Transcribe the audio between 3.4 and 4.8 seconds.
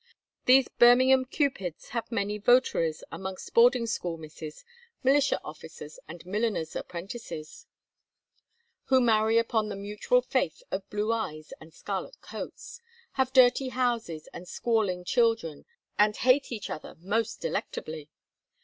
boarding school misses,